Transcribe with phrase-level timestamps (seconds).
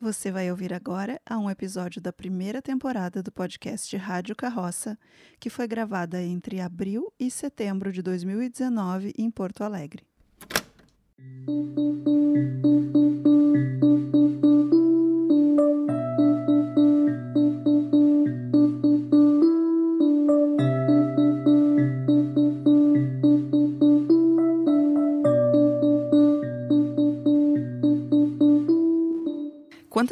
[0.00, 4.96] Você vai ouvir agora a um episódio da primeira temporada do podcast Rádio Carroça,
[5.40, 10.06] que foi gravada entre abril e setembro de 2019 em Porto Alegre.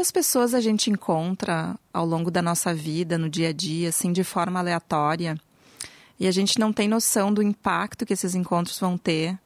[0.07, 4.13] Quantas pessoas a gente encontra ao longo da nossa vida, no dia a dia, assim,
[4.13, 5.37] de forma aleatória,
[6.21, 9.37] e a gente não tem noção do impacto que esses encontros vão ter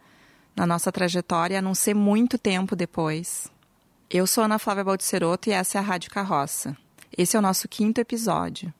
[0.54, 3.51] na nossa trajetória, a não ser muito tempo depois.
[4.10, 6.77] Eu sou Ana Flávia Baldiceroto e essa é a Rádio Carroça.
[7.16, 8.70] Esse é o nosso quinto episódio.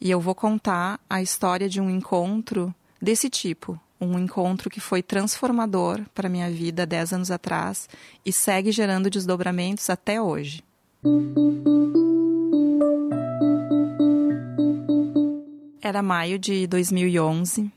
[0.00, 5.00] E eu vou contar a história de um encontro desse tipo, um encontro que foi
[5.00, 7.88] transformador para minha vida dez anos atrás
[8.26, 10.60] e segue gerando desdobramentos até hoje.
[15.82, 17.70] Era maio de 2011.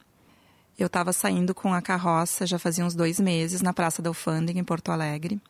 [0.80, 4.60] Eu estava saindo com a carroça já fazia uns dois meses na Praça da Alfândega,
[4.60, 5.42] em Porto Alegre,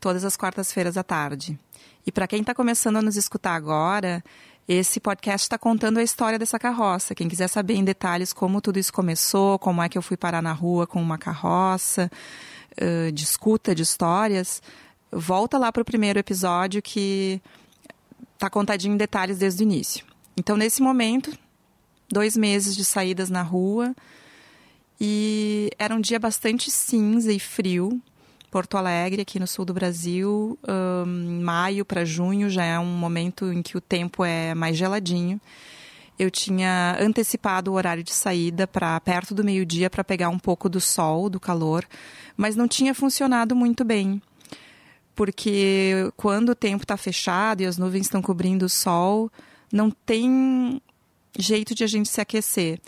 [0.00, 1.58] todas as quartas-feiras à tarde.
[2.06, 4.24] E para quem está começando a nos escutar agora,
[4.66, 7.14] esse podcast está contando a história dessa carroça.
[7.14, 10.42] Quem quiser saber em detalhes como tudo isso começou, como é que eu fui parar
[10.42, 12.10] na rua com uma carroça,
[12.80, 14.62] uh, de escuta de histórias,
[15.10, 17.40] volta lá para o primeiro episódio que
[18.34, 20.04] está contadinho em detalhes desde o início.
[20.36, 21.36] Então, nesse momento,
[22.08, 23.94] dois meses de saídas na rua
[25.00, 28.00] e era um dia bastante cinza e frio.
[28.50, 33.52] Porto Alegre, aqui no sul do Brasil, um, maio para junho já é um momento
[33.52, 35.40] em que o tempo é mais geladinho.
[36.18, 40.68] Eu tinha antecipado o horário de saída para perto do meio-dia para pegar um pouco
[40.68, 41.84] do sol, do calor,
[42.36, 44.20] mas não tinha funcionado muito bem
[45.18, 49.28] porque quando o tempo está fechado e as nuvens estão cobrindo o sol,
[49.72, 50.80] não tem
[51.36, 52.78] jeito de a gente se aquecer.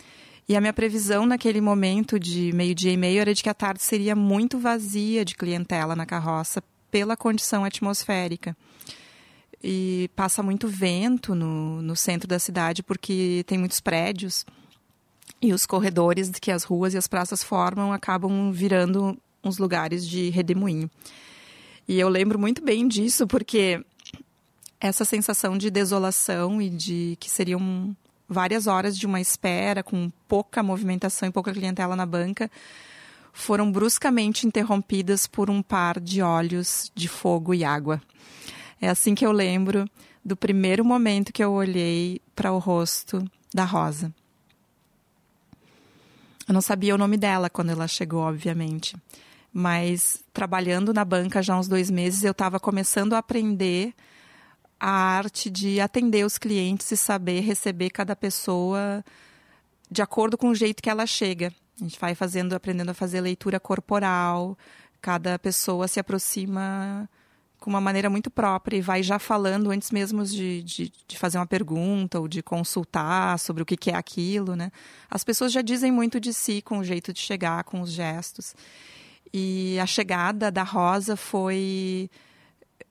[0.47, 3.83] E a minha previsão naquele momento de meio-dia e meio era de que a tarde
[3.83, 8.55] seria muito vazia de clientela na carroça pela condição atmosférica.
[9.61, 14.45] E passa muito vento no, no centro da cidade porque tem muitos prédios
[15.41, 20.29] e os corredores que as ruas e as praças formam acabam virando uns lugares de
[20.29, 20.89] redemoinho.
[21.87, 23.83] E eu lembro muito bem disso, porque
[24.79, 27.95] essa sensação de desolação e de que seriam
[28.27, 32.49] várias horas de uma espera com pouca movimentação e pouca clientela na banca
[33.33, 38.01] foram bruscamente interrompidas por um par de olhos de fogo e água.
[38.79, 39.89] É assim que eu lembro
[40.23, 44.13] do primeiro momento que eu olhei para o rosto da Rosa.
[46.47, 48.95] Eu não sabia o nome dela quando ela chegou, obviamente
[49.53, 53.93] mas trabalhando na banca já há uns dois meses, eu estava começando a aprender
[54.79, 59.03] a arte de atender os clientes e saber receber cada pessoa
[59.89, 61.53] de acordo com o jeito que ela chega.
[61.79, 64.57] A gente vai fazendo, aprendendo a fazer leitura corporal,
[65.01, 67.09] cada pessoa se aproxima
[67.59, 71.37] com uma maneira muito própria e vai já falando antes mesmo de, de, de, fazer
[71.37, 74.71] uma pergunta ou de consultar sobre o que, que é aquilo, né?
[75.09, 78.55] As pessoas já dizem muito de si com o jeito de chegar, com os gestos.
[79.33, 82.09] E a chegada da Rosa foi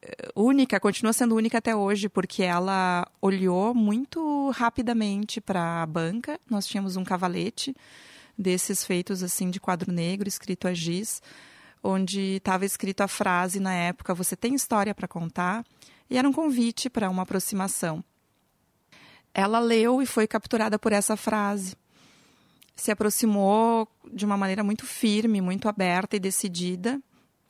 [0.03, 6.41] eh, única, continua sendo única até hoje, porque ela olhou muito rapidamente para a banca.
[6.49, 7.75] Nós tínhamos um cavalete
[8.39, 11.23] desses feitos assim de quadro negro, escrito a giz,
[11.83, 15.65] onde estava escrito a frase na época: "Você tem história para contar?"
[16.09, 18.03] E era um convite para uma aproximação.
[19.33, 21.77] Ela leu e foi capturada por essa frase
[22.81, 27.01] se aproximou de uma maneira muito firme, muito aberta e decidida,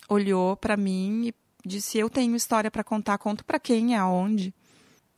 [0.08, 1.34] olhou para mim e
[1.68, 4.54] disse: Eu tenho história para contar, conto para quem e aonde.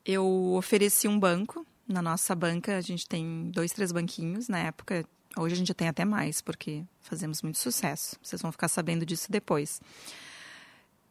[0.05, 1.67] Eu ofereci um banco.
[1.89, 4.49] Na nossa banca, a gente tem dois, três banquinhos.
[4.49, 5.05] Na época,
[5.37, 8.17] hoje a gente tem até mais, porque fazemos muito sucesso.
[8.23, 9.81] Vocês vão ficar sabendo disso depois.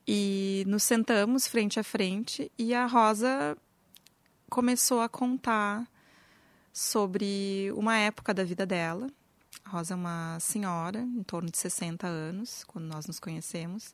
[0.08, 3.58] E nos sentamos frente a frente e a Rosa
[4.50, 5.88] começou a contar
[6.74, 9.08] sobre uma época da vida dela.
[9.66, 13.94] A Rosa é uma senhora, em torno de 60 anos, quando nós nos conhecemos.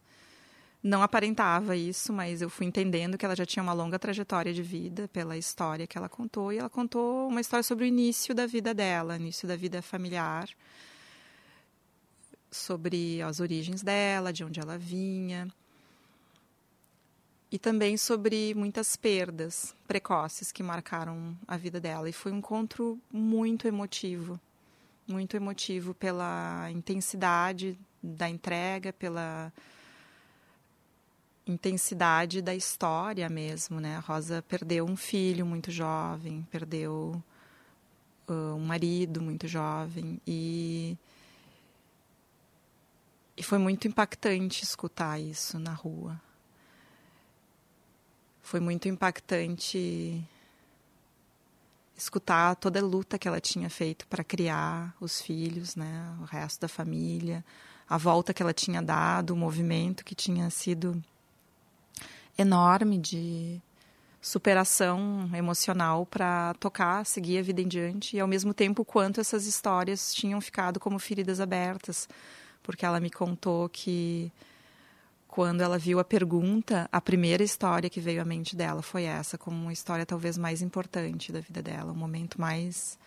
[0.81, 4.61] Não aparentava isso, mas eu fui entendendo que ela já tinha uma longa trajetória de
[4.61, 6.53] vida pela história que ela contou.
[6.53, 10.47] E ela contou uma história sobre o início da vida dela, início da vida familiar,
[12.51, 15.47] sobre as origens dela, de onde ela vinha
[17.51, 22.09] e também sobre muitas perdas precoces que marcaram a vida dela.
[22.09, 24.39] E foi um encontro muito emotivo,
[25.07, 29.51] muito emotivo pela intensidade da entrega, pela
[31.45, 33.95] intensidade da história mesmo, né?
[33.95, 37.23] A Rosa perdeu um filho muito jovem, perdeu
[38.27, 40.97] uh, um marido muito jovem e
[43.39, 46.19] e foi muito impactante escutar isso na rua.
[48.47, 50.25] Foi muito impactante
[51.97, 56.61] escutar toda a luta que ela tinha feito para criar os filhos, né, o resto
[56.61, 57.43] da família,
[57.89, 61.03] a volta que ela tinha dado, o movimento que tinha sido
[62.37, 63.61] enorme de
[64.21, 69.45] superação emocional para tocar, seguir a vida em diante e ao mesmo tempo quanto essas
[69.45, 72.07] histórias tinham ficado como feridas abertas,
[72.63, 74.31] porque ela me contou que
[75.37, 79.37] quando ela viu a pergunta, a primeira história que veio à mente dela foi essa,
[79.37, 82.97] como uma história talvez mais importante da vida dela, um momento mais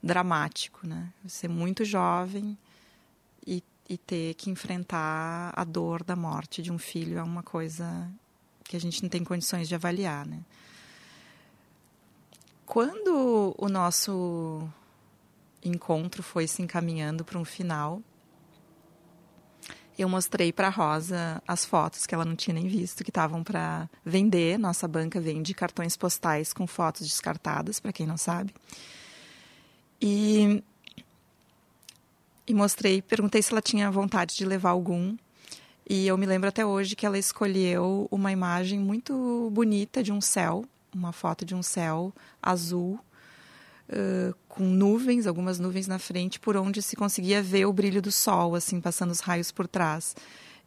[0.00, 1.12] dramático, né?
[1.26, 2.56] Ser muito jovem
[3.44, 3.60] e,
[3.90, 8.08] e ter que enfrentar a dor da morte de um filho é uma coisa
[8.62, 10.44] que a gente não tem condições de avaliar, né?
[12.64, 14.62] Quando o nosso
[15.60, 18.00] encontro foi se encaminhando para um final,
[20.02, 23.88] eu mostrei para Rosa as fotos que ela não tinha nem visto, que estavam para
[24.04, 24.58] vender.
[24.58, 28.52] Nossa banca vende cartões postais com fotos descartadas, para quem não sabe.
[30.00, 30.62] E,
[32.46, 35.16] e mostrei, perguntei se ela tinha vontade de levar algum.
[35.88, 40.20] E eu me lembro até hoje que ela escolheu uma imagem muito bonita de um
[40.20, 40.64] céu,
[40.94, 42.12] uma foto de um céu
[42.42, 42.98] azul
[43.88, 48.12] uh, com nuvens, algumas nuvens na frente, por onde se conseguia ver o brilho do
[48.12, 50.14] sol, assim, passando os raios por trás.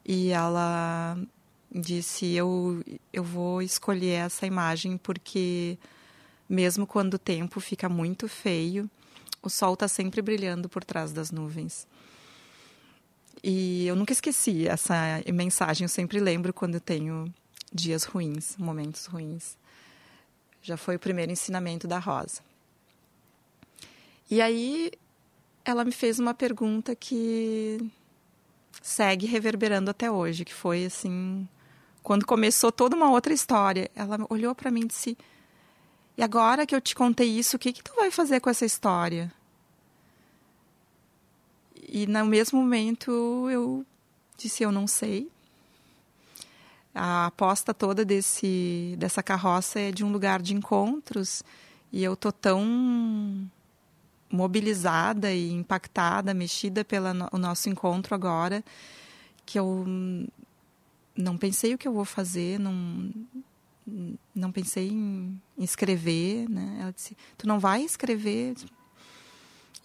[0.05, 1.17] E ela
[1.73, 5.77] disse: Eu, eu vou escolher essa imagem porque,
[6.49, 8.89] mesmo quando o tempo fica muito feio,
[9.41, 11.87] o sol está sempre brilhando por trás das nuvens.
[13.43, 17.31] E eu nunca esqueci essa mensagem, eu sempre lembro quando tenho
[17.71, 19.57] dias ruins, momentos ruins.
[20.61, 22.41] Já foi o primeiro ensinamento da Rosa.
[24.29, 24.91] E aí
[25.63, 27.79] ela me fez uma pergunta que
[28.81, 31.47] segue reverberando até hoje, que foi assim,
[32.03, 35.17] quando começou toda uma outra história, ela olhou para mim e disse:
[36.17, 38.65] "E agora que eu te contei isso, o que que tu vai fazer com essa
[38.65, 39.31] história?"
[41.89, 43.85] E no mesmo momento eu
[44.37, 45.29] disse: "Eu não sei."
[46.93, 51.43] A aposta toda desse dessa carroça é de um lugar de encontros
[51.91, 53.49] e eu tô tão
[54.29, 58.63] mobilizada e impactada, mexida pelo no, nosso encontro agora,
[59.45, 59.85] que eu
[61.15, 63.11] não pensei o que eu vou fazer, não
[64.35, 66.79] não pensei em, escrever, né?
[66.81, 68.53] Ela disse: "Tu não vai escrever?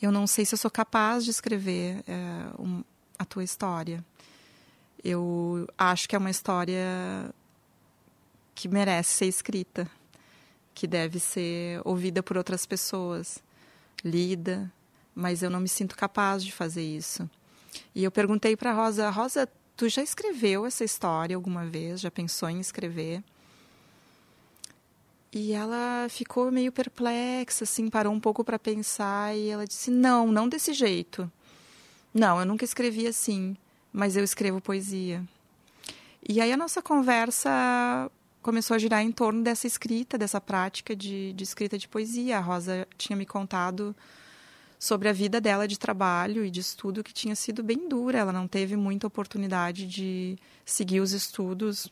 [0.01, 2.83] Eu não sei se eu sou capaz de escrever é, um,
[3.17, 4.05] a tua história.
[5.05, 7.33] Eu acho que é uma história
[8.57, 9.89] que merece ser escrita,
[10.75, 13.41] que deve ser ouvida por outras pessoas."
[14.05, 14.71] Lida,
[15.15, 17.29] mas eu não me sinto capaz de fazer isso.
[17.95, 22.01] E eu perguntei para Rosa, Rosa, tu já escreveu essa história alguma vez?
[22.01, 23.23] Já pensou em escrever?
[25.33, 30.31] E ela ficou meio perplexa, assim, parou um pouco para pensar e ela disse: "Não,
[30.31, 31.31] não desse jeito.
[32.13, 33.57] Não, eu nunca escrevi assim,
[33.93, 35.25] mas eu escrevo poesia."
[36.29, 38.11] E aí a nossa conversa
[38.43, 42.39] começou a girar em torno dessa escrita, dessa prática de, de escrita de poesia.
[42.39, 43.95] A Rosa tinha me contado
[44.79, 48.19] sobre a vida dela de trabalho e de estudo que tinha sido bem dura.
[48.19, 51.89] Ela não teve muita oportunidade de seguir os estudos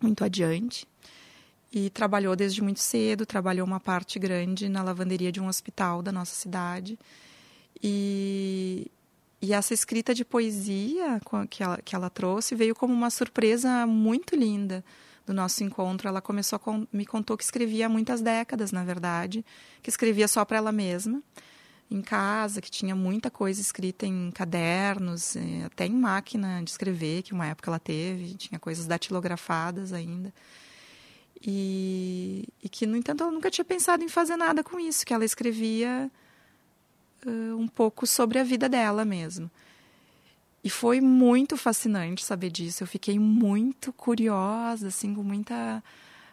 [0.00, 0.86] muito adiante.
[1.72, 6.12] E trabalhou desde muito cedo, trabalhou uma parte grande na lavanderia de um hospital da
[6.12, 6.98] nossa cidade.
[7.82, 8.90] E,
[9.40, 14.36] e essa escrita de poesia que ela, que ela trouxe veio como uma surpresa muito
[14.36, 14.84] linda
[15.26, 19.44] do nosso encontro, ela começou a me contou que escrevia há muitas décadas, na verdade,
[19.82, 21.22] que escrevia só para ela mesma,
[21.90, 27.22] em casa, que tinha muita coisa escrita em cadernos, eh, até em máquina de escrever,
[27.22, 30.32] que uma época ela teve, tinha coisas datilografadas ainda.
[31.44, 35.12] E, e que, no entanto, ela nunca tinha pensado em fazer nada com isso, que
[35.12, 36.10] ela escrevia
[37.26, 39.50] uh, um pouco sobre a vida dela mesmo.
[40.64, 42.82] E foi muito fascinante saber disso.
[42.82, 45.82] Eu fiquei muito curiosa, assim, com muita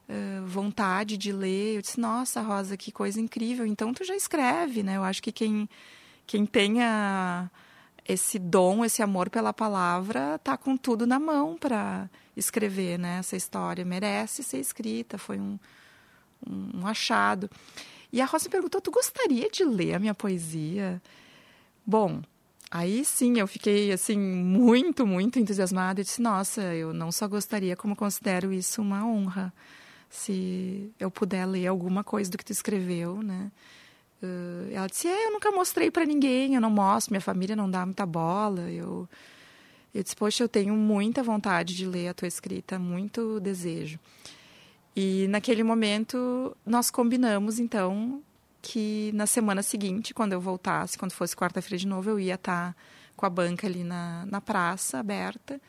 [0.08, 1.78] uh, vontade de ler.
[1.78, 3.66] Eu disse, nossa, Rosa, que coisa incrível.
[3.66, 4.98] Então, tu já escreve, né?
[4.98, 5.68] Eu acho que quem,
[6.28, 7.50] quem tenha
[8.08, 13.20] esse dom, esse amor pela palavra, tá com tudo na mão para escrever, né?
[13.20, 15.18] Essa história merece ser escrita.
[15.18, 15.60] Foi um,
[16.48, 17.50] um, achado.
[18.12, 21.02] E a Rosa perguntou, tu gostaria de ler a minha poesia?
[21.86, 22.22] Bom,
[22.72, 27.76] Aí sim, eu fiquei assim muito, muito entusiasmada e disse: "Nossa, eu não só gostaria,
[27.76, 29.52] como considero isso uma honra,
[30.10, 33.52] se eu puder ler alguma coisa do que tu escreveu, né?"
[34.22, 37.70] Uh, ela disse: "É, eu nunca mostrei para ninguém, eu não mostro, minha família não
[37.70, 39.08] dá muita bola, eu
[39.94, 44.00] eu disse, poxa, eu tenho muita vontade de ler a tua escrita, muito desejo.
[44.96, 48.22] E naquele momento nós combinamos, então,
[48.62, 52.76] que na semana seguinte, quando eu voltasse, quando fosse quarta-feira de novo, eu ia estar
[53.16, 55.60] com a banca ali na, na praça, aberta.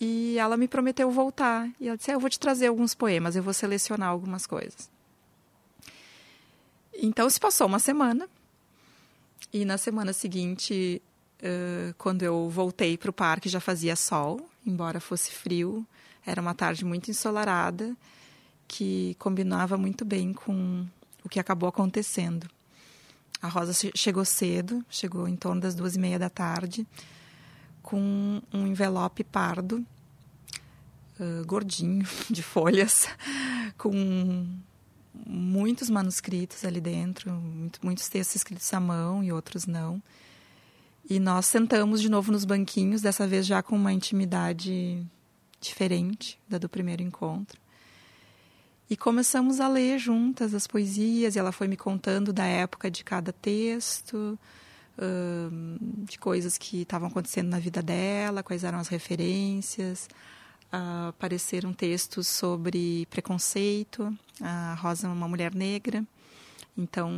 [0.00, 1.68] E ela me prometeu voltar.
[1.80, 4.90] E ela disse: ah, Eu vou te trazer alguns poemas, eu vou selecionar algumas coisas.
[6.92, 8.28] Então se passou uma semana.
[9.52, 11.00] E na semana seguinte,
[11.40, 15.86] uh, quando eu voltei para o parque, já fazia sol, embora fosse frio.
[16.26, 17.94] Era uma tarde muito ensolarada,
[18.66, 20.86] que combinava muito bem com
[21.24, 22.48] o que acabou acontecendo.
[23.40, 26.86] A Rosa chegou cedo, chegou em torno das duas e meia da tarde,
[27.82, 29.84] com um envelope pardo,
[31.20, 33.06] uh, gordinho, de folhas,
[33.76, 34.46] com
[35.26, 40.02] muitos manuscritos ali dentro, muito, muitos textos escritos à mão e outros não.
[41.08, 45.04] E nós sentamos de novo nos banquinhos, dessa vez já com uma intimidade
[45.60, 47.63] diferente da do primeiro encontro.
[48.88, 53.02] E começamos a ler juntas as poesias, e ela foi me contando da época de
[53.02, 54.38] cada texto,
[56.04, 60.08] de coisas que estavam acontecendo na vida dela, quais eram as referências.
[60.70, 64.16] apareceram textos sobre preconceito.
[64.40, 66.04] A Rosa é uma mulher negra,
[66.76, 67.10] então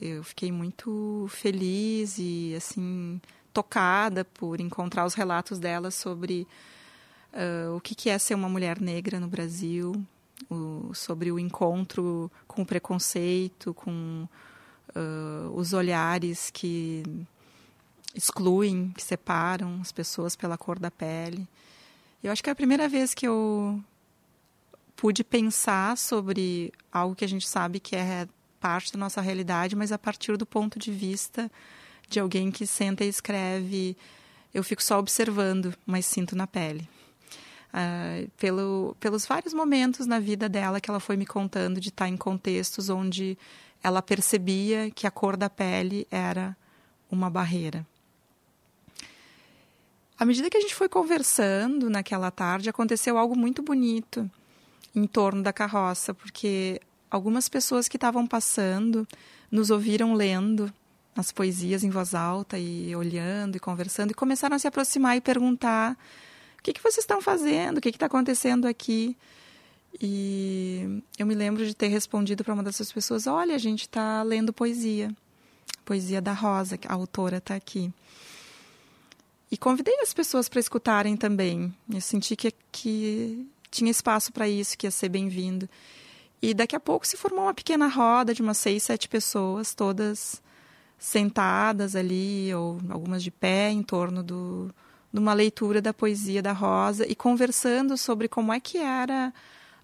[0.00, 3.20] eu fiquei muito feliz e assim
[3.52, 6.46] tocada por encontrar os relatos dela sobre
[7.32, 9.94] uh, o que, que é ser uma mulher negra no Brasil,
[10.50, 14.26] o, sobre o encontro com o preconceito, com
[14.90, 17.02] uh, os olhares que
[18.14, 21.46] excluem, que separam as pessoas pela cor da pele.
[22.22, 23.82] Eu acho que é a primeira vez que eu
[24.96, 28.26] pude pensar sobre algo que a gente sabe que é
[28.58, 31.50] parte da nossa realidade, mas a partir do ponto de vista
[32.08, 33.96] de alguém que senta e escreve.
[34.52, 36.88] Eu fico só observando, mas sinto na pele
[37.72, 42.08] uh, pelo, pelos vários momentos na vida dela que ela foi me contando de estar
[42.08, 43.36] em contextos onde
[43.82, 46.56] ela percebia que a cor da pele era
[47.10, 47.86] uma barreira.
[50.18, 54.28] À medida que a gente foi conversando naquela tarde, aconteceu algo muito bonito
[54.94, 59.06] em torno da carroça, porque algumas pessoas que estavam passando
[59.50, 60.72] nos ouviram lendo
[61.16, 65.20] as poesias em voz alta e olhando e conversando e começaram a se aproximar e
[65.20, 65.96] perguntar
[66.58, 67.78] o que, que vocês estão fazendo?
[67.78, 69.16] O que está acontecendo aqui?
[70.00, 74.22] E eu me lembro de ter respondido para uma dessas pessoas: Olha, a gente está
[74.22, 75.10] lendo poesia,
[75.84, 77.92] poesia da Rosa, a autora está aqui.
[79.50, 81.74] E convidei as pessoas para escutarem também.
[81.90, 85.68] Eu senti que, que tinha espaço para isso, que ia ser bem-vindo.
[86.40, 90.42] E daqui a pouco se formou uma pequena roda de umas seis, sete pessoas, todas
[90.98, 94.72] sentadas ali, ou algumas de pé, em torno do,
[95.12, 99.32] numa leitura da poesia da Rosa e conversando sobre como é que era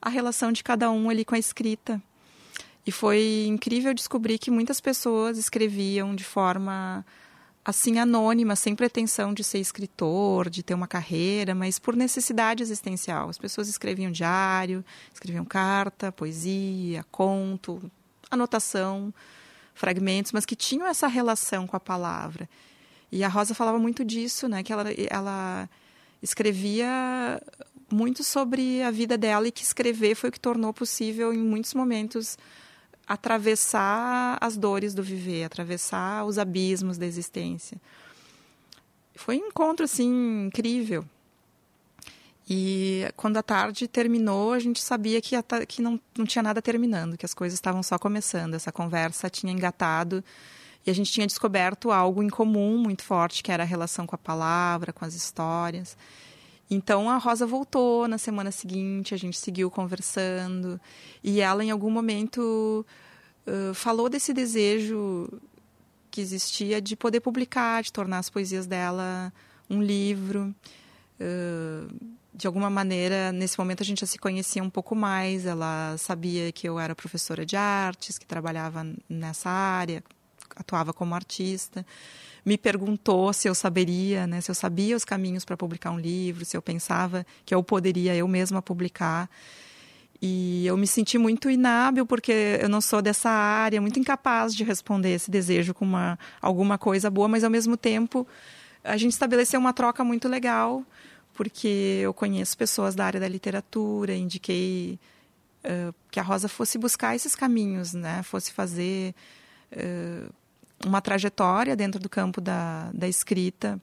[0.00, 2.00] a relação de cada um ali com a escrita.
[2.86, 7.04] E foi incrível descobrir que muitas pessoas escreviam de forma
[7.64, 13.30] assim anônima, sem pretensão de ser escritor, de ter uma carreira, mas por necessidade existencial.
[13.30, 17.90] As pessoas escreviam diário, escreviam carta, poesia, conto,
[18.30, 19.14] anotação,
[19.72, 22.48] fragmentos, mas que tinham essa relação com a palavra.
[23.10, 24.62] E a Rosa falava muito disso, né?
[24.62, 25.68] Que ela, ela
[26.22, 27.40] escrevia
[27.90, 31.74] muito sobre a vida dela e que escrever foi o que tornou possível, em muitos
[31.74, 32.36] momentos,
[33.06, 37.80] atravessar as dores do viver, atravessar os abismos da existência.
[39.14, 41.04] Foi um encontro, assim, incrível.
[42.48, 45.34] E quando a tarde terminou, a gente sabia que,
[45.66, 48.54] que não, não tinha nada terminando, que as coisas estavam só começando.
[48.54, 50.22] Essa conversa tinha engatado
[50.86, 54.14] e a gente tinha descoberto algo em comum muito forte, que era a relação com
[54.14, 55.96] a palavra, com as histórias.
[56.70, 60.80] Então a Rosa voltou na semana seguinte, a gente seguiu conversando
[61.22, 62.84] e ela em algum momento
[63.46, 65.28] uh, falou desse desejo
[66.10, 69.32] que existia de poder publicar, de tornar as poesias dela
[69.68, 70.54] um livro.
[71.20, 75.46] Uh, de alguma maneira, nesse momento a gente já se conhecia um pouco mais.
[75.46, 80.02] Ela sabia que eu era professora de artes, que trabalhava nessa área,
[80.56, 81.84] atuava como artista,
[82.44, 86.44] me perguntou se eu saberia, né, se eu sabia os caminhos para publicar um livro,
[86.44, 89.30] se eu pensava que eu poderia eu mesma publicar.
[90.20, 94.64] E eu me senti muito inábil porque eu não sou dessa área, muito incapaz de
[94.64, 98.26] responder esse desejo com uma, alguma coisa boa, mas ao mesmo tempo
[98.82, 100.84] a gente estabeleceu uma troca muito legal,
[101.32, 104.98] porque eu conheço pessoas da área da literatura, indiquei
[105.64, 108.22] uh, que a Rosa fosse buscar esses caminhos, né?
[108.22, 109.14] fosse fazer
[109.72, 110.32] uh,
[110.84, 113.80] uma trajetória dentro do campo da, da escrita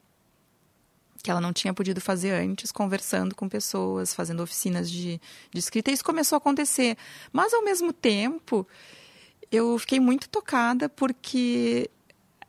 [1.21, 5.91] que ela não tinha podido fazer antes, conversando com pessoas, fazendo oficinas de, de escrita.
[5.91, 6.97] E isso começou a acontecer.
[7.31, 8.67] Mas, ao mesmo tempo,
[9.51, 11.89] eu fiquei muito tocada porque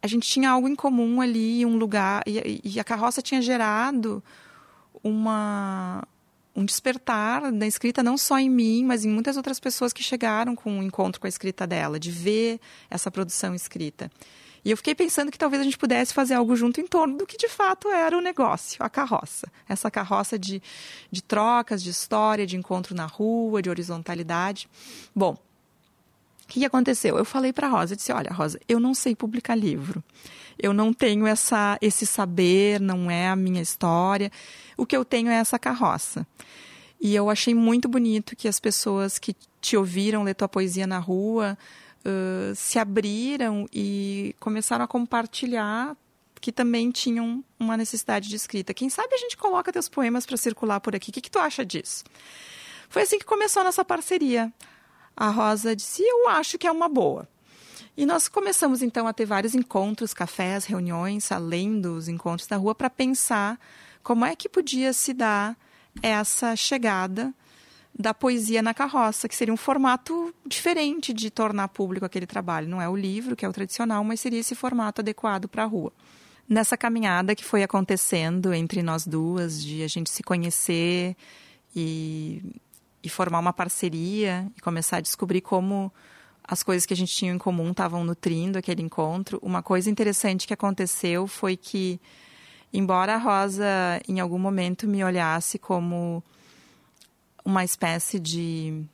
[0.00, 2.23] a gente tinha algo em comum ali, um lugar.
[2.26, 4.23] E, e a carroça tinha gerado
[5.02, 6.02] uma,
[6.56, 10.56] um despertar da escrita, não só em mim, mas em muitas outras pessoas que chegaram
[10.56, 14.11] com o um encontro com a escrita dela, de ver essa produção escrita.
[14.64, 17.26] E eu fiquei pensando que talvez a gente pudesse fazer algo junto em torno do
[17.26, 19.50] que de fato era o negócio, a carroça.
[19.69, 20.62] Essa carroça de,
[21.11, 24.69] de trocas, de história, de encontro na rua, de horizontalidade.
[25.14, 27.19] Bom, o que aconteceu?
[27.19, 30.02] Eu falei para a Rosa, disse, olha, Rosa, eu não sei publicar livro.
[30.59, 34.31] Eu não tenho essa, esse saber, não é a minha história.
[34.76, 36.26] O que eu tenho é essa carroça.
[37.00, 40.99] E eu achei muito bonito que as pessoas que te ouviram ler tua poesia na
[41.00, 41.59] rua
[42.54, 45.97] se abriram e começaram a compartilhar
[46.40, 48.75] que também tinham uma necessidade de escrita.
[48.75, 51.11] Quem sabe a gente coloca teus poemas para circular por aqui.
[51.11, 52.02] O que, que tu acha disso?
[52.88, 54.52] Foi assim que começou a nossa parceria.
[55.16, 57.28] A Rosa disse: Eu acho que é uma boa.
[57.97, 62.75] E nós começamos então a ter vários encontros, cafés, reuniões, além dos encontros da rua,
[62.75, 63.59] para pensar
[64.02, 65.56] como é que podia se dar
[66.02, 67.32] essa chegada
[67.99, 72.68] da poesia na carroça, que seria um formato diferente de tornar público aquele trabalho.
[72.68, 75.66] Não é o livro, que é o tradicional, mas seria esse formato adequado para a
[75.66, 75.92] rua.
[76.49, 81.16] Nessa caminhada que foi acontecendo entre nós duas, de a gente se conhecer
[81.76, 82.42] e,
[83.02, 85.92] e formar uma parceria e começar a descobrir como
[86.42, 89.38] as coisas que a gente tinha em comum estavam nutrindo aquele encontro.
[89.42, 92.00] Uma coisa interessante que aconteceu foi que,
[92.72, 93.64] embora a Rosa
[94.08, 96.22] em algum momento me olhasse como
[97.44, 98.84] uma espécie de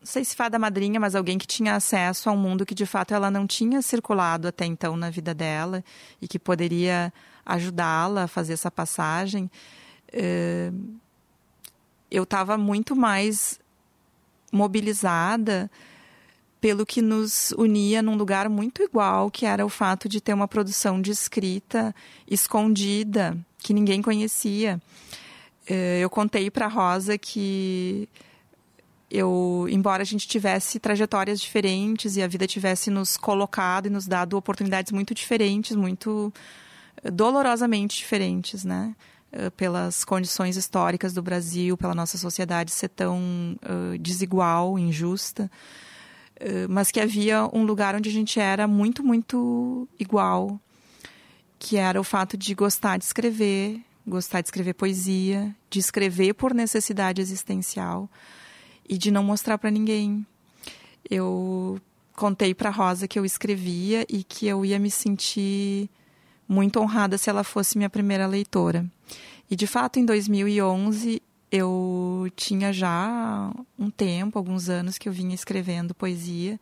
[0.00, 2.86] não sei se fada madrinha, mas alguém que tinha acesso a um mundo que de
[2.86, 5.84] fato ela não tinha circulado até então na vida dela
[6.22, 7.12] e que poderia
[7.44, 9.50] ajudá-la a fazer essa passagem.
[10.12, 10.70] Eh,
[12.10, 13.58] eu estava muito mais
[14.52, 15.70] mobilizada
[16.60, 20.48] pelo que nos unia num lugar muito igual, que era o fato de ter uma
[20.48, 21.94] produção de escrita
[22.26, 24.80] escondida, que ninguém conhecia.
[25.68, 28.08] Eh, eu contei para Rosa que
[29.10, 34.06] eu, embora a gente tivesse trajetórias diferentes e a vida tivesse nos colocado e nos
[34.06, 36.32] dado oportunidades muito diferentes, muito
[37.04, 38.94] eh, dolorosamente diferentes, né?
[39.30, 45.50] Eh, pelas condições históricas do Brasil, pela nossa sociedade ser tão uh, desigual, injusta,
[46.40, 50.58] uh, mas que havia um lugar onde a gente era muito, muito igual,
[51.58, 56.54] que era o fato de gostar de escrever, gostar de escrever poesia, de escrever por
[56.54, 58.08] necessidade existencial
[58.88, 60.26] e de não mostrar para ninguém.
[61.08, 61.80] Eu
[62.14, 65.88] contei para Rosa que eu escrevia e que eu ia me sentir
[66.48, 68.84] muito honrada se ela fosse minha primeira leitora.
[69.50, 75.34] E de fato, em 2011, eu tinha já um tempo, alguns anos que eu vinha
[75.34, 76.58] escrevendo poesia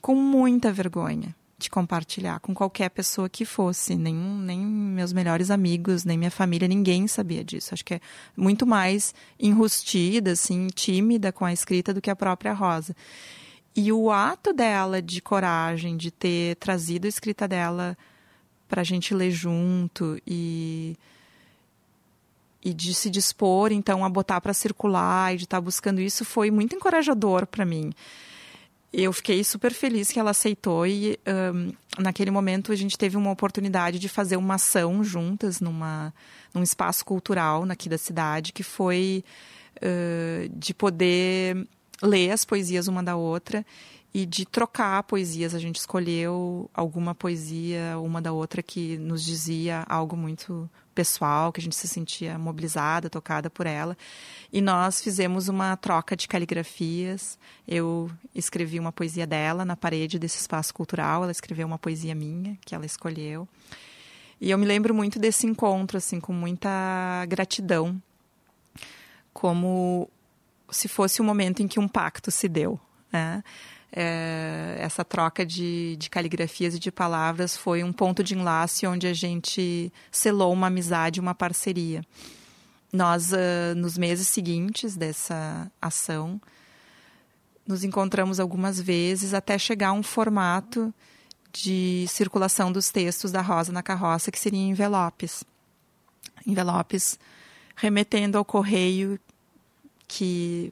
[0.00, 6.04] com muita vergonha de compartilhar com qualquer pessoa que fosse, nem, nem meus melhores amigos,
[6.04, 7.72] nem minha família, ninguém sabia disso.
[7.72, 8.00] Acho que é
[8.36, 12.94] muito mais enrustida, assim, tímida com a escrita do que a própria Rosa.
[13.74, 17.96] E o ato dela de coragem, de ter trazido a escrita dela
[18.68, 20.96] para a gente ler junto e
[22.64, 26.24] e de se dispor então a botar para circular e de estar tá buscando isso
[26.24, 27.92] foi muito encorajador para mim
[29.02, 31.18] eu fiquei super feliz que ela aceitou e
[31.54, 31.70] um,
[32.02, 36.14] naquele momento a gente teve uma oportunidade de fazer uma ação juntas numa,
[36.54, 39.22] num espaço cultural aqui da cidade que foi
[39.76, 41.68] uh, de poder
[42.02, 43.66] ler as poesias uma da outra
[44.14, 45.54] e de trocar poesias.
[45.54, 51.60] A gente escolheu alguma poesia uma da outra que nos dizia algo muito pessoal, que
[51.60, 53.96] a gente se sentia mobilizada, tocada por ela.
[54.50, 57.38] E nós fizemos uma troca de caligrafias.
[57.68, 62.56] Eu escrevi uma poesia dela na parede desse espaço cultural, ela escreveu uma poesia minha,
[62.64, 63.46] que ela escolheu.
[64.40, 68.00] E eu me lembro muito desse encontro, assim, com muita gratidão,
[69.32, 70.08] como
[70.70, 72.80] se fosse o um momento em que um pacto se deu.
[73.12, 73.44] Né?
[73.98, 79.06] É, essa troca de, de caligrafias e de palavras foi um ponto de enlace onde
[79.06, 82.02] a gente selou uma amizade, uma parceria.
[82.92, 86.38] nós, uh, nos meses seguintes dessa ação,
[87.66, 90.94] nos encontramos algumas vezes até chegar a um formato
[91.50, 95.42] de circulação dos textos da Rosa na Carroça, que seriam envelopes.
[96.46, 97.18] Envelopes
[97.74, 99.18] remetendo ao correio
[100.06, 100.70] que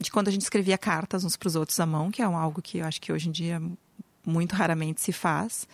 [0.00, 2.62] de quando a gente escrevia cartas uns para os outros à mão, que é algo
[2.62, 3.62] que eu acho que hoje em dia
[4.24, 5.66] muito raramente se faz.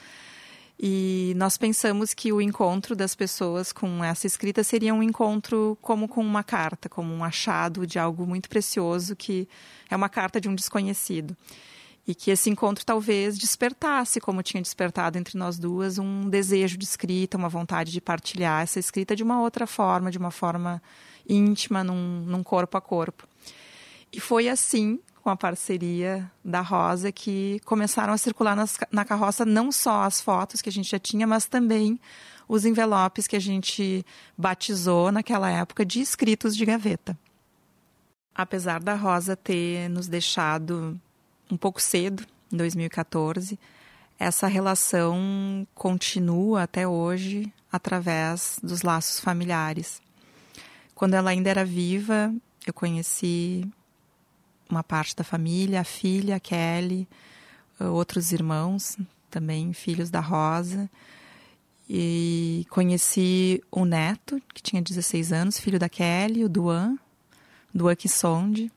[0.79, 6.07] E nós pensamos que o encontro das pessoas com essa escrita seria um encontro como
[6.07, 9.49] com uma carta, como um achado de algo muito precioso que
[9.89, 11.35] é uma carta de um desconhecido.
[12.07, 16.85] E que esse encontro talvez despertasse, como tinha despertado entre nós duas, um desejo de
[16.85, 20.81] escrita, uma vontade de partilhar essa escrita de uma outra forma, de uma forma
[21.29, 23.27] íntima, num, num corpo a corpo.
[24.13, 29.45] E foi assim com a parceria da Rosa que começaram a circular nas, na carroça
[29.45, 31.99] não só as fotos que a gente já tinha, mas também
[32.49, 34.07] os envelopes que a gente
[34.39, 37.19] batizou naquela época de escritos de gaveta.
[38.35, 40.97] Apesar da Rosa ter nos deixado
[41.51, 43.59] um pouco cedo, em 2014,
[44.19, 50.01] essa relação continua até hoje através dos laços familiares.
[50.95, 52.33] Quando ela ainda era viva,
[52.67, 53.69] eu conheci
[54.71, 57.09] uma parte da família, a filha, a Kelly,
[57.79, 58.97] outros irmãos,
[59.31, 60.89] também filhos da Rosa.
[61.89, 66.99] E conheci o neto, que tinha 16 anos, filho da Kelly, o Duan,
[67.73, 68.73] Duan Kissonde,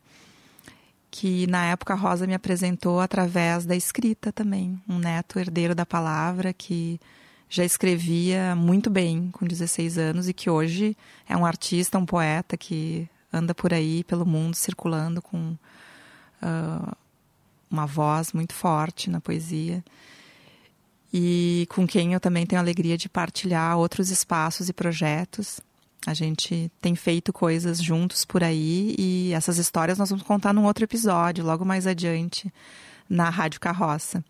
[1.09, 4.79] que na época a Rosa me apresentou através da escrita também.
[4.87, 6.99] Um neto herdeiro da palavra que
[7.49, 10.95] já escrevia muito bem com 16 anos e que hoje
[11.27, 15.57] é um artista, um poeta que anda por aí pelo mundo circulando com
[16.41, 16.95] uh,
[17.69, 19.83] uma voz muito forte na poesia
[21.13, 25.59] e com quem eu também tenho alegria de partilhar outros espaços e projetos.
[26.05, 30.65] A gente tem feito coisas juntos por aí e essas histórias nós vamos contar num
[30.65, 32.51] outro episódio, logo mais adiante,
[33.09, 34.23] na Rádio Carroça.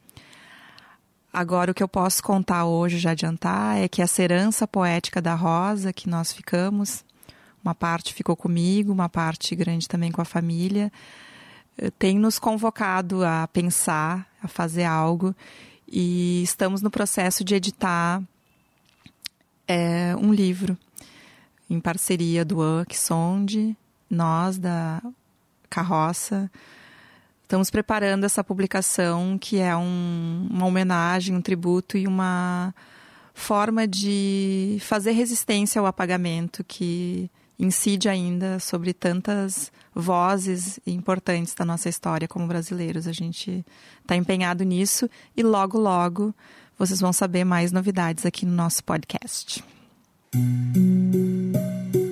[1.31, 5.35] Agora, o que eu posso contar hoje, já adiantar, é que essa herança poética da
[5.35, 7.05] Rosa, que nós ficamos,
[7.63, 10.91] uma parte ficou comigo, uma parte grande também com a família,
[11.97, 15.35] tem nos convocado a pensar, a fazer algo
[15.87, 18.21] e estamos no processo de editar
[19.67, 20.77] é, um livro
[21.69, 22.59] em parceria do
[22.93, 23.75] Sonde,
[24.09, 25.01] nós da
[25.69, 26.51] Carroça.
[27.43, 32.73] Estamos preparando essa publicação que é um, uma homenagem, um tributo e uma
[33.33, 41.89] forma de fazer resistência ao apagamento que incide ainda sobre tantas vozes importantes da nossa
[41.89, 43.07] história como brasileiros.
[43.07, 43.65] A gente
[44.01, 46.33] está empenhado nisso e logo, logo
[46.77, 49.63] vocês vão saber mais novidades aqui no nosso podcast.
[50.33, 52.08] Bem,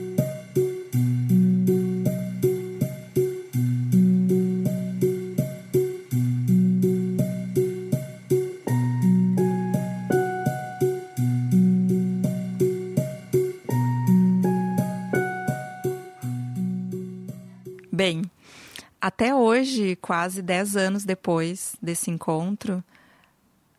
[20.07, 22.81] quase 10 anos depois desse encontro,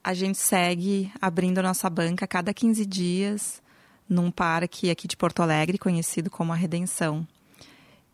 [0.05, 3.63] a gente segue abrindo a nossa banca a cada 15 dias
[4.07, 7.27] num parque aqui de Porto Alegre, conhecido como a Redenção.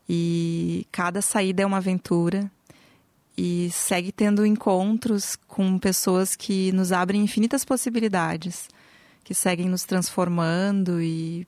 [0.07, 2.49] E cada saída é uma aventura
[3.37, 8.69] e segue tendo encontros com pessoas que nos abrem infinitas possibilidades,
[9.25, 11.45] que seguem nos transformando e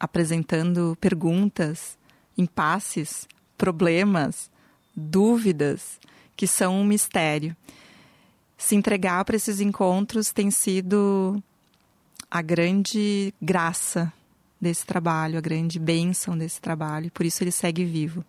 [0.00, 1.96] apresentando perguntas,
[2.36, 4.50] impasses problemas,
[4.96, 5.98] dúvidas,
[6.36, 7.56] que são um mistério.
[8.56, 11.42] Se entregar para esses encontros tem sido
[12.30, 14.12] a grande graça
[14.60, 18.24] desse trabalho, a grande bênção desse trabalho, e por isso ele segue vivo.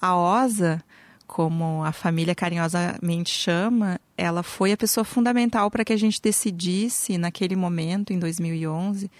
[0.00, 0.82] A Osa,
[1.26, 7.18] como a família carinhosamente chama, ela foi a pessoa fundamental para que a gente decidisse,
[7.18, 9.10] naquele momento, em 2011,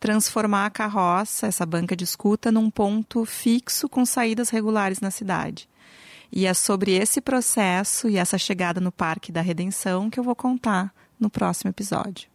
[0.00, 5.68] transformar a carroça, essa banca de escuta, num ponto fixo com saídas regulares na cidade.
[6.36, 10.34] E é sobre esse processo e essa chegada no Parque da Redenção que eu vou
[10.34, 12.28] contar no próximo episódio.